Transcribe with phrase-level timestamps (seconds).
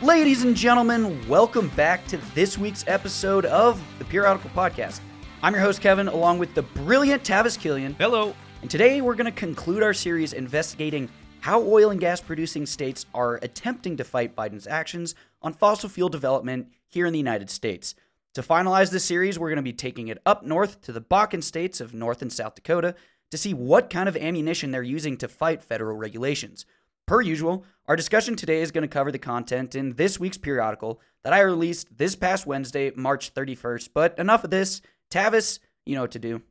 [0.00, 5.00] Ladies and gentlemen, welcome back to this week's episode of the Periodical Podcast.
[5.42, 7.96] I'm your host, Kevin, along with the brilliant Tavis Killian.
[7.98, 8.32] Hello.
[8.62, 11.08] And today we're going to conclude our series investigating
[11.40, 16.08] how oil and gas producing states are attempting to fight Biden's actions on fossil fuel
[16.08, 17.96] development here in the United States.
[18.34, 21.42] To finalize this series, we're going to be taking it up north to the Bakken
[21.42, 22.94] states of North and South Dakota
[23.32, 26.66] to see what kind of ammunition they're using to fight federal regulations.
[27.08, 31.00] Per usual, our discussion today is going to cover the content in this week's periodical
[31.24, 33.88] that I released this past Wednesday, March 31st.
[33.94, 34.82] But enough of this.
[35.10, 36.42] Tavis, you know what to do.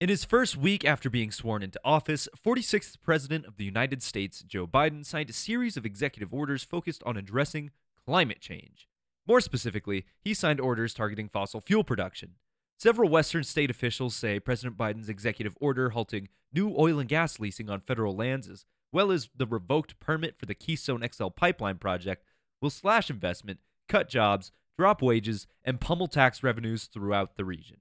[0.00, 4.40] In his first week after being sworn into office, 46th President of the United States,
[4.40, 7.70] Joe Biden, signed a series of executive orders focused on addressing
[8.06, 8.88] climate change.
[9.28, 12.36] More specifically, he signed orders targeting fossil fuel production.
[12.78, 17.68] Several Western state officials say President Biden's executive order halting new oil and gas leasing
[17.68, 22.24] on federal lands is well as the revoked permit for the Keystone XL pipeline project,
[22.60, 27.78] will slash investment, cut jobs, drop wages, and pummel tax revenues throughout the region.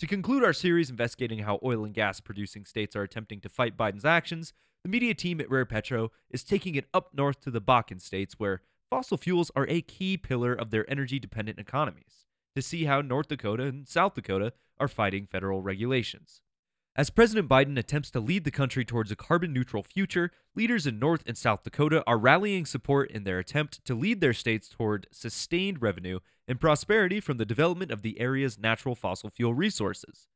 [0.00, 3.76] To conclude our series investigating how oil and gas producing states are attempting to fight
[3.76, 4.52] Biden's actions,
[4.84, 8.34] the media team at Rare Petro is taking it up north to the Bakken states
[8.38, 13.00] where fossil fuels are a key pillar of their energy dependent economies to see how
[13.00, 16.42] North Dakota and South Dakota are fighting federal regulations.
[16.98, 20.98] As President Biden attempts to lead the country towards a carbon neutral future, leaders in
[20.98, 25.06] North and South Dakota are rallying support in their attempt to lead their states toward
[25.12, 26.18] sustained revenue
[26.48, 30.26] and prosperity from the development of the area's natural fossil fuel resources.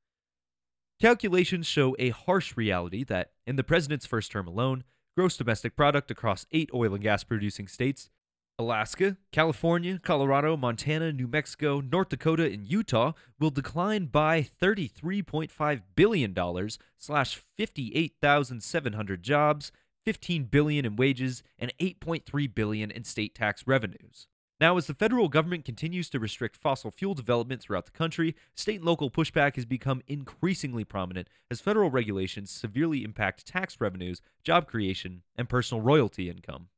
[1.01, 4.85] Calculations show a harsh reality that, in the president's first term alone,
[5.17, 8.09] gross domestic product across eight oil and gas producing states
[8.59, 16.69] Alaska, California, Colorado, Montana, New Mexico, North Dakota, and Utah will decline by $33.5 billion,
[16.99, 19.73] slash 58,700 jobs,
[20.05, 24.27] 15 billion in wages, and 8.3 billion in state tax revenues.
[24.61, 28.77] Now, as the federal government continues to restrict fossil fuel development throughout the country, state
[28.77, 34.69] and local pushback has become increasingly prominent as federal regulations severely impact tax revenues, job
[34.69, 36.69] creation, and personal royalty income.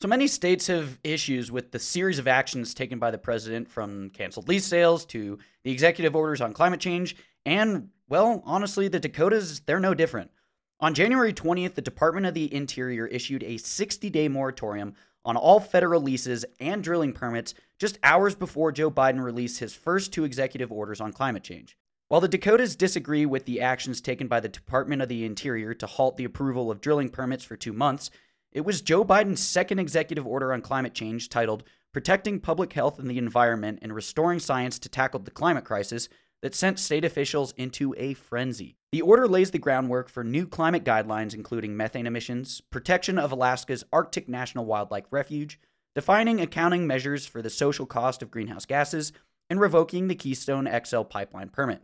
[0.00, 4.10] So many states have issues with the series of actions taken by the president from
[4.10, 7.16] canceled lease sales to the executive orders on climate change.
[7.44, 10.30] And, well, honestly, the Dakotas, they're no different.
[10.78, 14.94] On January 20th, the Department of the Interior issued a 60 day moratorium
[15.24, 20.12] on all federal leases and drilling permits just hours before Joe Biden released his first
[20.12, 21.76] two executive orders on climate change.
[22.06, 25.86] While the Dakotas disagree with the actions taken by the Department of the Interior to
[25.86, 28.12] halt the approval of drilling permits for two months,
[28.52, 33.10] it was Joe Biden's second executive order on climate change titled Protecting Public Health and
[33.10, 36.08] the Environment and Restoring Science to Tackle the Climate Crisis
[36.42, 38.76] that sent state officials into a frenzy.
[38.92, 43.84] The order lays the groundwork for new climate guidelines, including methane emissions, protection of Alaska's
[43.92, 45.58] Arctic National Wildlife Refuge,
[45.94, 49.12] defining accounting measures for the social cost of greenhouse gases,
[49.50, 51.82] and revoking the Keystone XL pipeline permit.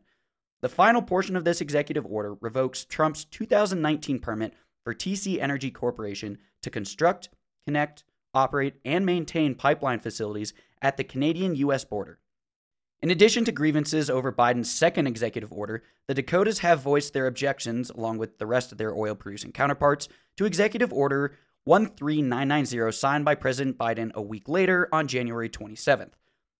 [0.63, 4.55] The final portion of this executive order revokes Trump's 2019 permit
[4.85, 7.29] for TC Energy Corporation to construct,
[7.67, 8.05] connect,
[8.35, 10.53] operate, and maintain pipeline facilities
[10.83, 12.19] at the Canadian US border.
[13.01, 17.91] In addition to grievances over Biden's second executive order, the Dakotas have voiced their objections,
[17.91, 21.37] along with the rest of their oil producing counterparts, to Executive Order
[21.67, 26.13] 13990 signed by President Biden a week later on January 27th.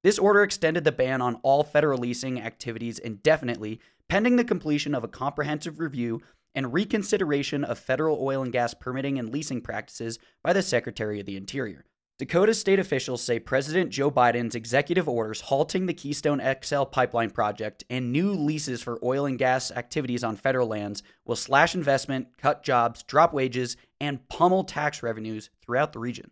[0.03, 5.03] This order extended the ban on all federal leasing activities indefinitely, pending the completion of
[5.03, 6.21] a comprehensive review
[6.55, 11.27] and reconsideration of federal oil and gas permitting and leasing practices by the Secretary of
[11.27, 11.85] the Interior.
[12.17, 17.83] Dakota state officials say President Joe Biden's executive orders halting the Keystone XL pipeline project
[17.91, 22.63] and new leases for oil and gas activities on federal lands will slash investment, cut
[22.63, 26.31] jobs, drop wages, and pummel tax revenues throughout the region.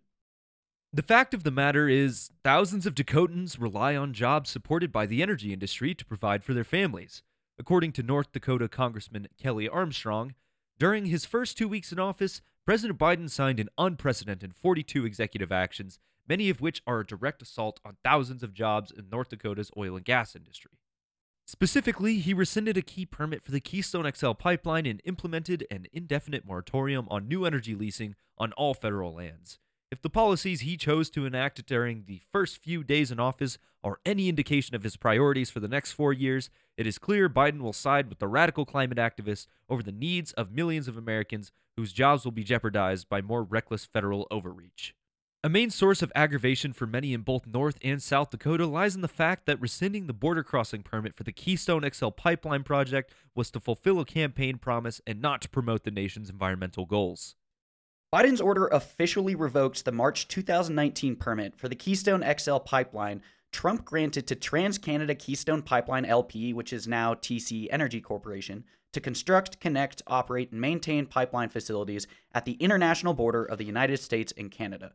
[0.92, 5.20] The fact of the matter is, thousands of Dakotans rely on jobs supported by the
[5.20, 7.22] energy industry to provide for their families.
[7.58, 10.34] According to North Dakota Congressman Kelly Armstrong,
[10.78, 15.98] during his first two weeks in office, President Biden signed an unprecedented 42 executive actions,
[16.28, 19.96] many of which are a direct assault on thousands of jobs in North Dakota's oil
[19.96, 20.78] and gas industry.
[21.44, 26.46] Specifically, he rescinded a key permit for the Keystone XL pipeline and implemented an indefinite
[26.46, 29.58] moratorium on new energy leasing on all federal lands.
[29.92, 34.00] If the policies he chose to enact during the first few days in office are
[34.06, 36.48] any indication of his priorities for the next four years,
[36.78, 40.50] it is clear Biden will side with the radical climate activists over the needs of
[40.50, 44.94] millions of Americans whose jobs will be jeopardized by more reckless federal overreach.
[45.44, 49.02] A main source of aggravation for many in both North and South Dakota lies in
[49.02, 53.50] the fact that rescinding the border crossing permit for the Keystone XL pipeline project was
[53.50, 57.36] to fulfill a campaign promise and not to promote the nation's environmental goals.
[58.12, 63.22] Biden's order officially revokes the March 2019 permit for the Keystone XL pipeline
[63.52, 69.60] Trump granted to TransCanada Keystone Pipeline LP, which is now TC Energy Corporation, to construct,
[69.60, 74.50] connect, operate, and maintain pipeline facilities at the international border of the United States and
[74.50, 74.92] Canada.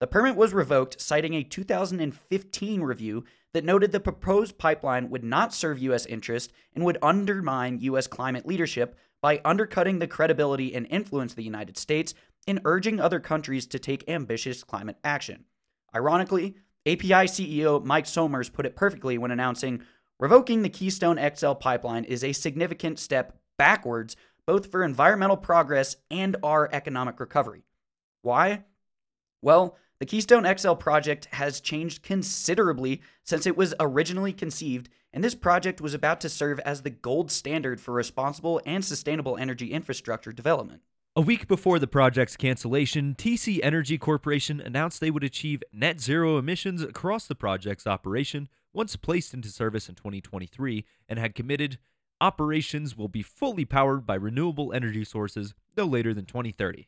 [0.00, 5.54] The permit was revoked, citing a 2015 review that noted the proposed pipeline would not
[5.54, 6.06] serve U.S.
[6.06, 8.08] interest and would undermine U.S.
[8.08, 12.14] climate leadership by undercutting the credibility and influence of the United States
[12.48, 15.44] in urging other countries to take ambitious climate action.
[15.94, 16.56] Ironically,
[16.86, 19.82] API CEO Mike Sommers put it perfectly when announcing
[20.18, 24.16] revoking the Keystone XL pipeline is a significant step backwards,
[24.46, 27.64] both for environmental progress and our economic recovery.
[28.22, 28.64] Why?
[29.42, 35.34] Well, the Keystone XL project has changed considerably since it was originally conceived, and this
[35.34, 40.32] project was about to serve as the gold standard for responsible and sustainable energy infrastructure
[40.32, 40.80] development.
[41.18, 46.38] A week before the project's cancellation, TC Energy Corporation announced they would achieve net zero
[46.38, 51.78] emissions across the project's operation once placed into service in 2023 and had committed
[52.20, 56.86] operations will be fully powered by renewable energy sources no later than 2030.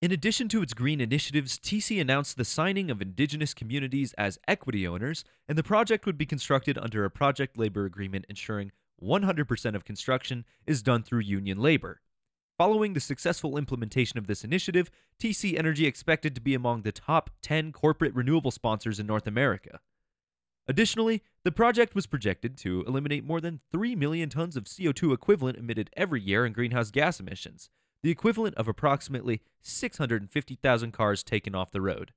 [0.00, 4.88] In addition to its green initiatives, TC announced the signing of indigenous communities as equity
[4.88, 8.72] owners, and the project would be constructed under a project labor agreement ensuring
[9.02, 12.00] 100% of construction is done through union labor.
[12.60, 17.30] Following the successful implementation of this initiative, TC Energy expected to be among the top
[17.40, 19.80] 10 corporate renewable sponsors in North America.
[20.68, 25.56] Additionally, the project was projected to eliminate more than 3 million tons of CO2 equivalent
[25.56, 27.70] emitted every year in greenhouse gas emissions,
[28.02, 32.12] the equivalent of approximately 650,000 cars taken off the road.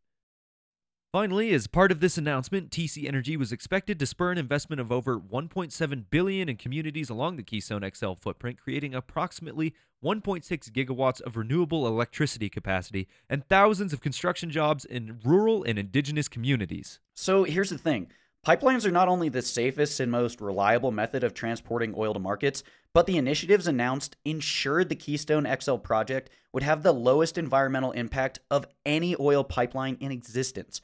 [1.13, 4.92] Finally, as part of this announcement, TC Energy was expected to spur an investment of
[4.92, 11.38] over 1.7 billion in communities along the Keystone XL footprint, creating approximately 1.6 gigawatts of
[11.38, 17.00] renewable electricity capacity and thousands of construction jobs in rural and indigenous communities.
[17.13, 18.07] So, here's the thing.
[18.44, 22.63] Pipelines are not only the safest and most reliable method of transporting oil to markets,
[22.92, 28.39] but the initiatives announced ensured the Keystone XL project would have the lowest environmental impact
[28.51, 30.81] of any oil pipeline in existence.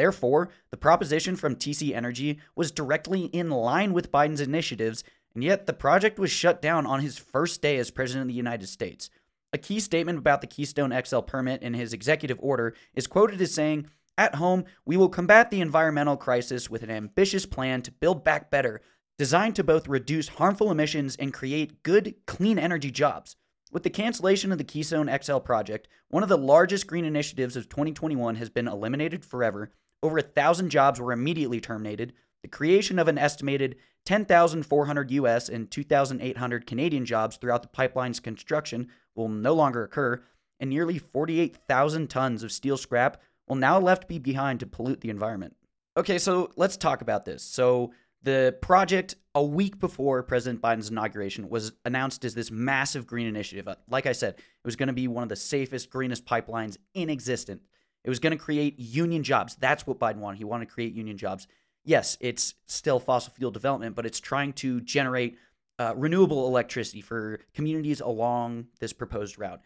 [0.00, 5.04] Therefore, the proposition from TC Energy was directly in line with Biden's initiatives,
[5.34, 8.32] and yet the project was shut down on his first day as President of the
[8.32, 9.10] United States.
[9.52, 13.52] A key statement about the Keystone XL permit in his executive order is quoted as
[13.52, 18.24] saying, At home, we will combat the environmental crisis with an ambitious plan to build
[18.24, 18.80] back better,
[19.18, 23.36] designed to both reduce harmful emissions and create good, clean energy jobs.
[23.70, 27.68] With the cancellation of the Keystone XL project, one of the largest green initiatives of
[27.68, 29.70] 2021 has been eliminated forever.
[30.02, 32.12] Over a thousand jobs were immediately terminated.
[32.42, 33.76] The creation of an estimated
[34.06, 40.22] 10,400 US and 2,800 Canadian jobs throughout the pipeline's construction will no longer occur,
[40.58, 45.10] and nearly 48,000 tons of steel scrap will now left be behind to pollute the
[45.10, 45.54] environment.
[45.96, 47.42] Okay, so let's talk about this.
[47.42, 47.92] So,
[48.22, 53.66] the project, a week before President Biden's inauguration, was announced as this massive green initiative.
[53.66, 56.76] Uh, like I said, it was going to be one of the safest, greenest pipelines
[56.92, 57.62] in existence.
[58.04, 59.56] It was going to create union jobs.
[59.56, 60.38] That's what Biden wanted.
[60.38, 61.46] He wanted to create union jobs.
[61.84, 65.38] Yes, it's still fossil fuel development, but it's trying to generate
[65.78, 69.60] uh, renewable electricity for communities along this proposed route,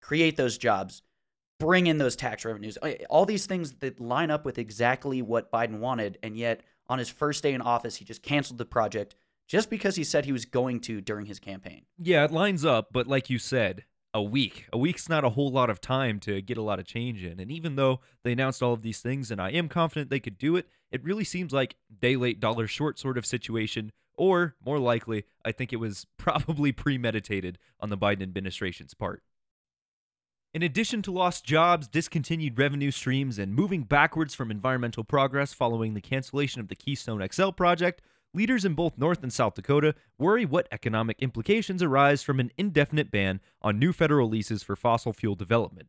[0.00, 1.02] create those jobs,
[1.58, 2.78] bring in those tax revenues.
[3.10, 7.08] All these things that line up with exactly what Biden wanted, and yet on his
[7.08, 9.16] first day in office, he just canceled the project
[9.48, 11.82] just because he said he was going to during his campaign.
[11.98, 13.84] Yeah, it lines up, but like you said,
[14.14, 14.66] a week.
[14.72, 17.38] A week's not a whole lot of time to get a lot of change in.
[17.40, 20.38] And even though they announced all of these things and I am confident they could
[20.38, 23.92] do it, it really seems like day late, dollar short sort of situation.
[24.16, 29.22] Or more likely, I think it was probably premeditated on the Biden administration's part.
[30.54, 35.92] In addition to lost jobs, discontinued revenue streams, and moving backwards from environmental progress following
[35.92, 38.00] the cancellation of the Keystone XL project,
[38.34, 43.10] leaders in both North and South Dakota worry what economic implications arise from an indefinite
[43.10, 45.88] ban on new federal leases for fossil fuel development.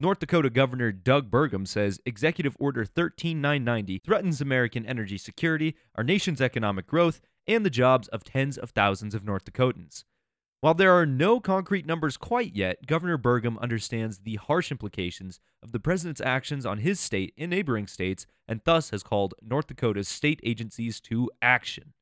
[0.00, 6.40] North Dakota Governor Doug Burgum says Executive Order 13990 threatens American energy security, our nation's
[6.40, 10.04] economic growth, and the jobs of tens of thousands of North Dakotans.
[10.60, 15.70] While there are no concrete numbers quite yet, Governor Burgum understands the harsh implications of
[15.70, 20.08] the president's actions on his state and neighboring states, and thus has called North Dakota's
[20.08, 21.92] state agencies to action.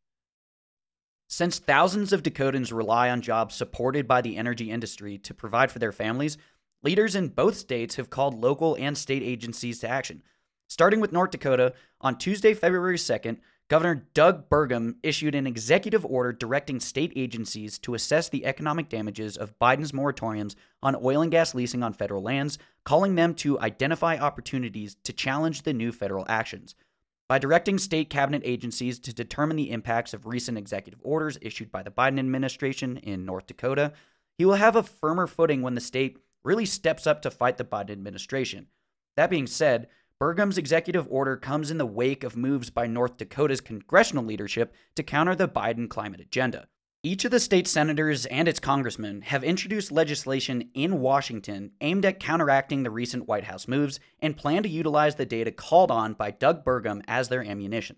[1.28, 5.78] Since thousands of Dakotans rely on jobs supported by the energy industry to provide for
[5.78, 6.38] their families,
[6.82, 10.22] leaders in both states have called local and state agencies to action.
[10.68, 16.32] Starting with North Dakota, on Tuesday, February 2nd, Governor Doug Burgum issued an executive order
[16.32, 20.54] directing state agencies to assess the economic damages of Biden's moratoriums
[20.84, 25.62] on oil and gas leasing on federal lands, calling them to identify opportunities to challenge
[25.62, 26.76] the new federal actions.
[27.28, 31.82] By directing state cabinet agencies to determine the impacts of recent executive orders issued by
[31.82, 33.92] the Biden administration in North Dakota,
[34.38, 37.64] he will have a firmer footing when the state really steps up to fight the
[37.64, 38.68] Biden administration.
[39.16, 43.60] That being said, Burgum's executive order comes in the wake of moves by North Dakota's
[43.60, 46.68] congressional leadership to counter the Biden climate agenda.
[47.02, 52.18] Each of the state senators and its congressmen have introduced legislation in Washington aimed at
[52.18, 56.30] counteracting the recent White House moves and plan to utilize the data called on by
[56.30, 57.96] Doug Burgum as their ammunition.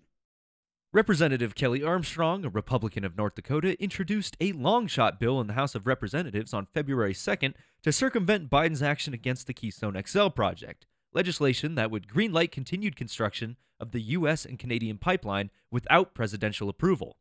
[0.91, 5.53] Representative Kelly Armstrong, a Republican of North Dakota, introduced a long shot bill in the
[5.53, 10.85] House of Representatives on February 2nd to circumvent Biden's action against the Keystone XL project
[11.13, 14.45] legislation that would greenlight continued construction of the U.S.
[14.45, 17.17] and Canadian pipeline without presidential approval.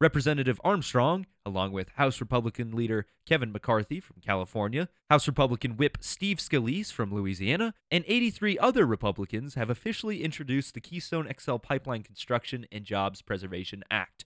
[0.00, 6.38] Representative Armstrong, along with House Republican leader Kevin McCarthy from California, House Republican Whip Steve
[6.38, 12.66] Scalise from Louisiana, and 83 other Republicans have officially introduced the Keystone XL Pipeline Construction
[12.72, 14.24] and Jobs Preservation Act.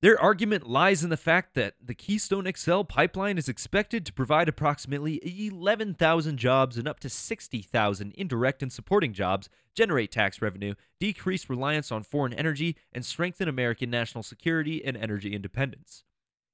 [0.00, 4.48] Their argument lies in the fact that the Keystone XL pipeline is expected to provide
[4.48, 11.50] approximately 11,000 jobs and up to 60,000 indirect and supporting jobs, generate tax revenue, decrease
[11.50, 16.04] reliance on foreign energy, and strengthen American national security and energy independence.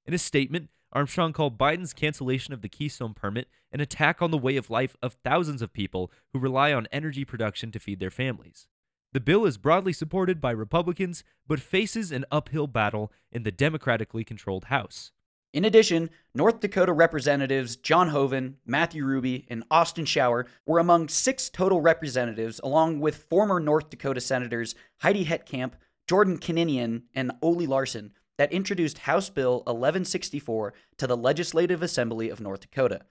[0.07, 4.39] In a statement, Armstrong called Biden's cancellation of the Keystone permit an attack on the
[4.39, 8.11] way of life of thousands of people who rely on energy production to feed their
[8.11, 8.69] families.
[9.15, 14.25] The bill is broadly supported by Republicans, but faces an uphill battle in the Democratically
[14.25, 15.13] controlled House.
[15.53, 21.49] In addition, North Dakota Representatives John Hoeven, Matthew Ruby, and Austin Schauer were among six
[21.49, 25.75] total representatives, along with former North Dakota Senators Heidi Heitkamp,
[26.09, 32.41] Jordan Kannianen, and Oley Larsen, that introduced House Bill 1164 to the Legislative Assembly of
[32.41, 33.03] North Dakota.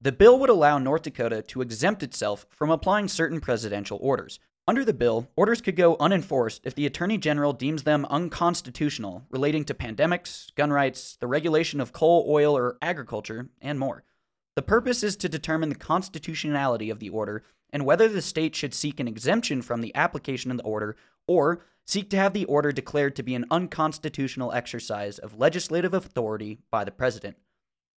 [0.00, 4.40] The bill would allow North Dakota to exempt itself from applying certain presidential orders,
[4.72, 9.66] under the bill, orders could go unenforced if the Attorney General deems them unconstitutional relating
[9.66, 14.02] to pandemics, gun rights, the regulation of coal, oil, or agriculture, and more.
[14.56, 18.72] The purpose is to determine the constitutionality of the order and whether the state should
[18.72, 22.72] seek an exemption from the application of the order or seek to have the order
[22.72, 27.36] declared to be an unconstitutional exercise of legislative authority by the president.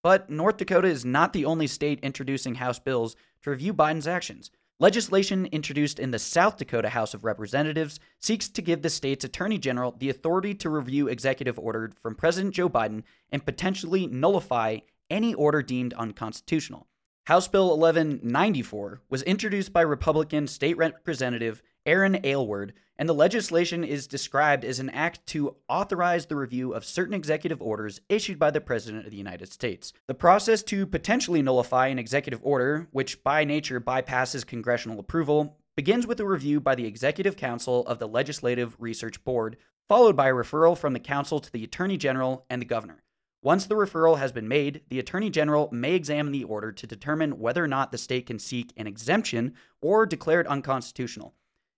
[0.03, 4.51] But North Dakota is not the only state introducing House bills to review Biden's actions.
[4.81, 9.57] Legislation introduced in the South Dakota House of Representatives seeks to give the state's attorney
[9.57, 14.79] general the authority to review executive order from President Joe Biden and potentially nullify
[15.09, 16.89] any order deemed unconstitutional.
[17.27, 24.07] House Bill 1194 was introduced by Republican State Representative Aaron Aylward, and the legislation is
[24.07, 28.61] described as an act to authorize the review of certain executive orders issued by the
[28.61, 29.93] President of the United States.
[30.07, 36.07] The process to potentially nullify an executive order, which by nature bypasses congressional approval, begins
[36.07, 40.35] with a review by the Executive Council of the Legislative Research Board, followed by a
[40.35, 43.03] referral from the Council to the Attorney General and the Governor.
[43.43, 47.39] Once the referral has been made, the Attorney General may examine the order to determine
[47.39, 51.35] whether or not the state can seek an exemption or declare it unconstitutional.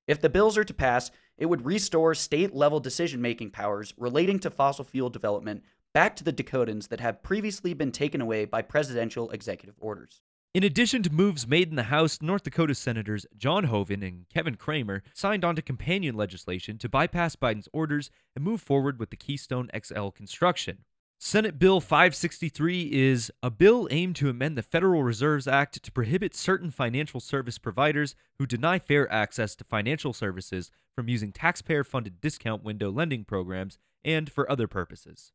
[0.07, 4.39] If the bills are to pass, it would restore state level decision making powers relating
[4.41, 8.63] to fossil fuel development back to the Dakotans that have previously been taken away by
[8.63, 10.21] presidential executive orders.
[10.55, 14.55] In addition to moves made in the House, North Dakota Senators John Hoeven and Kevin
[14.55, 19.17] Cramer signed on to companion legislation to bypass Biden's orders and move forward with the
[19.17, 20.86] Keystone XL construction.
[21.19, 26.35] Senate Bill 563 is a bill aimed to amend the Federal Reserves Act to prohibit
[26.35, 32.21] certain financial service providers who deny fair access to financial services from using taxpayer funded
[32.21, 35.33] discount window lending programs and for other purposes.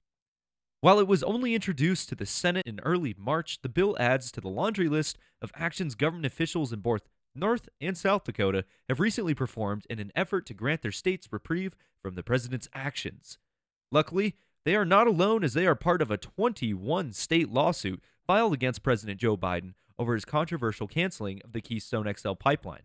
[0.82, 4.42] While it was only introduced to the Senate in early March, the bill adds to
[4.42, 9.34] the laundry list of actions government officials in both North and South Dakota have recently
[9.34, 13.40] performed in an effort to grant their states reprieve from the president's actions.
[13.92, 18.54] Luckily, they are not alone as they are part of a 21 state lawsuit filed
[18.54, 22.84] against President Joe Biden over his controversial canceling of the Keystone XL pipeline.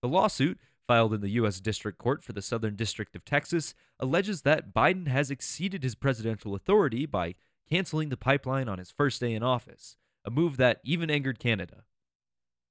[0.00, 1.60] The lawsuit, filed in the U.S.
[1.60, 6.54] District Court for the Southern District of Texas, alleges that Biden has exceeded his presidential
[6.54, 7.34] authority by
[7.70, 11.84] canceling the pipeline on his first day in office, a move that even angered Canada.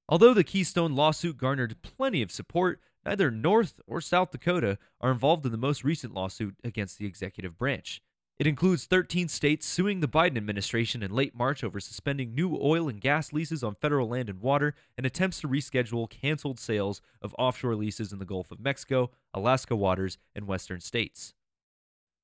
[0.09, 5.45] Although the Keystone lawsuit garnered plenty of support, neither North or South Dakota are involved
[5.45, 8.01] in the most recent lawsuit against the executive branch.
[8.41, 12.89] It includes 13 states suing the Biden administration in late March over suspending new oil
[12.89, 17.35] and gas leases on federal land and water and attempts to reschedule canceled sales of
[17.37, 21.35] offshore leases in the Gulf of Mexico, Alaska waters, and western states.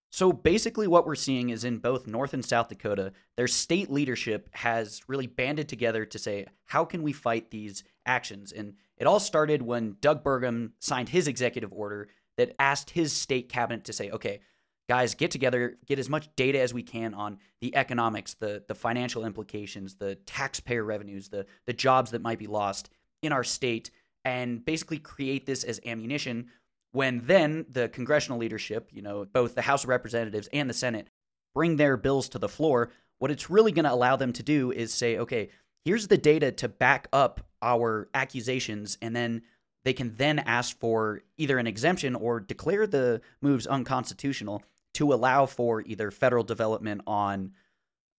[0.09, 4.49] So basically, what we're seeing is in both North and South Dakota, their state leadership
[4.53, 8.51] has really banded together to say, how can we fight these actions?
[8.51, 13.49] And it all started when Doug Burgum signed his executive order that asked his state
[13.49, 14.39] cabinet to say, okay,
[14.87, 18.75] guys, get together, get as much data as we can on the economics, the the
[18.75, 22.89] financial implications, the taxpayer revenues, the the jobs that might be lost
[23.21, 23.91] in our state,
[24.23, 26.47] and basically create this as ammunition.
[26.93, 31.09] When then the congressional leadership, you know, both the House of Representatives and the Senate,
[31.53, 34.71] bring their bills to the floor, what it's really going to allow them to do
[34.71, 35.49] is say, okay,
[35.83, 39.41] here's the data to back up our accusations, and then
[39.83, 44.63] they can then ask for either an exemption or declare the moves unconstitutional
[44.97, 47.51] to allow for either federal development on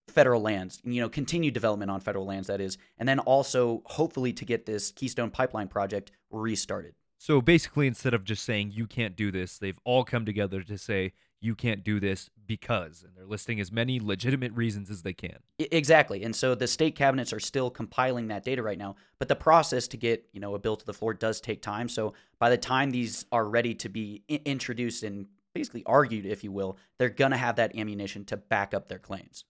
[0.07, 4.31] federal lands, you know, continued development on federal lands, that is, and then also hopefully
[4.31, 6.95] to get this Keystone Pipeline project restarted.
[7.17, 10.77] So basically, instead of just saying you can't do this, they've all come together to
[10.77, 15.13] say you can't do this because, and they're listing as many legitimate reasons as they
[15.13, 15.35] can.
[15.59, 16.23] Exactly.
[16.23, 19.85] And so the state cabinets are still compiling that data right now, but the process
[19.89, 21.89] to get, you know, a bill to the floor does take time.
[21.89, 26.43] So by the time these are ready to be I- introduced and basically argued, if
[26.43, 29.45] you will, they're going to have that ammunition to back up their claims.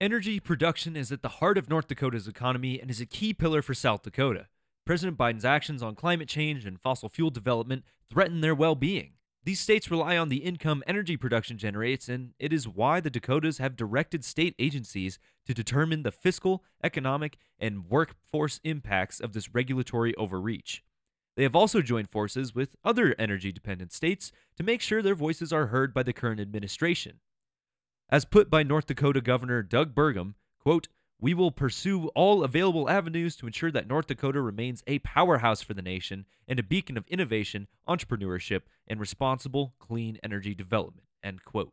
[0.00, 3.62] Energy production is at the heart of North Dakota's economy and is a key pillar
[3.62, 4.46] for South Dakota.
[4.86, 9.14] President Biden's actions on climate change and fossil fuel development threaten their well being.
[9.44, 13.58] These states rely on the income energy production generates, and it is why the Dakotas
[13.58, 20.14] have directed state agencies to determine the fiscal, economic, and workforce impacts of this regulatory
[20.16, 20.84] overreach.
[21.38, 25.52] They have also joined forces with other energy dependent states to make sure their voices
[25.52, 27.20] are heard by the current administration.
[28.10, 30.88] As put by North Dakota Governor Doug Burgum, quote,
[31.20, 35.74] we will pursue all available avenues to ensure that North Dakota remains a powerhouse for
[35.74, 41.06] the nation and a beacon of innovation, entrepreneurship, and responsible clean energy development.
[41.22, 41.70] End quote.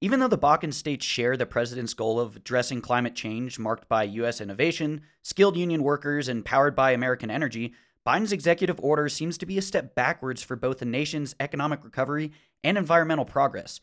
[0.00, 4.04] Even though the Bakken states share the president's goal of addressing climate change marked by
[4.04, 4.40] U.S.
[4.40, 7.74] innovation, skilled union workers, and powered by American energy,
[8.06, 12.32] Biden's executive order seems to be a step backwards for both the nation's economic recovery
[12.64, 13.80] and environmental progress.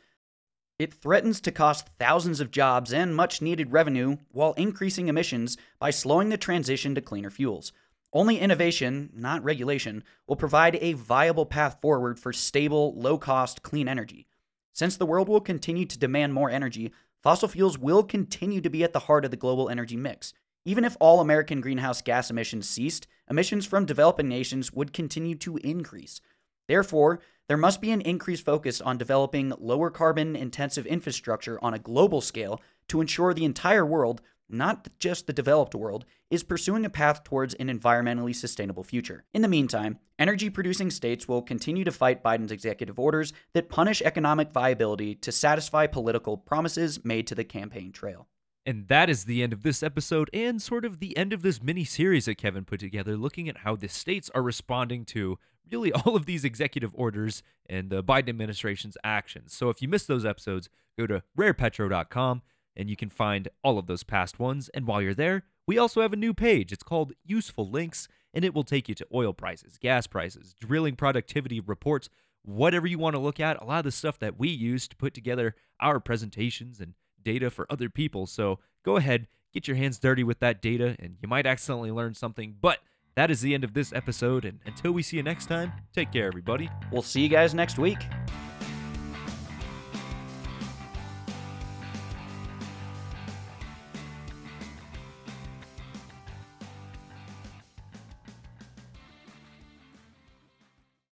[0.77, 5.91] It threatens to cost thousands of jobs and much needed revenue while increasing emissions by
[5.91, 7.71] slowing the transition to cleaner fuels.
[8.11, 13.87] Only innovation, not regulation, will provide a viable path forward for stable, low cost, clean
[13.87, 14.25] energy.
[14.73, 18.83] Since the world will continue to demand more energy, fossil fuels will continue to be
[18.83, 20.33] at the heart of the global energy mix.
[20.65, 25.57] Even if all American greenhouse gas emissions ceased, emissions from developing nations would continue to
[25.57, 26.21] increase.
[26.67, 31.79] Therefore, there must be an increased focus on developing lower carbon intensive infrastructure on a
[31.79, 36.89] global scale to ensure the entire world, not just the developed world, is pursuing a
[36.89, 39.23] path towards an environmentally sustainable future.
[39.33, 44.01] In the meantime, energy producing states will continue to fight Biden's executive orders that punish
[44.03, 48.27] economic viability to satisfy political promises made to the campaign trail.
[48.65, 51.63] And that is the end of this episode and sort of the end of this
[51.63, 55.39] mini series that Kevin put together, looking at how the states are responding to
[55.71, 59.53] really all of these executive orders and the Biden administration's actions.
[59.53, 62.41] So if you missed those episodes, go to rarepetro.com
[62.75, 64.69] and you can find all of those past ones.
[64.73, 66.71] And while you're there, we also have a new page.
[66.71, 70.95] It's called Useful Links, and it will take you to oil prices, gas prices, drilling
[70.95, 72.09] productivity reports,
[72.43, 73.61] whatever you want to look at.
[73.61, 76.93] A lot of the stuff that we use to put together our presentations and
[77.29, 78.25] data for other people.
[78.25, 82.15] So go ahead, get your hands dirty with that data, and you might accidentally learn
[82.15, 82.55] something.
[82.59, 82.79] But
[83.15, 84.45] that is the end of this episode.
[84.45, 86.69] And until we see you next time, take care, everybody.
[86.91, 87.99] We'll see you guys next week.